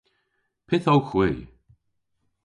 [0.67, 1.29] Pyth owgh hwi?